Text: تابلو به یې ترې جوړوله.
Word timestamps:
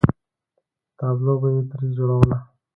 تابلو 0.97 1.33
به 1.41 1.47
یې 1.55 1.61
ترې 1.69 1.87
جوړوله. 1.95 2.37